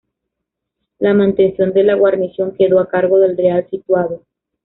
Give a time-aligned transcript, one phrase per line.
[0.97, 4.23] La mantención de la guarnición quedó a cargo del Real Situado.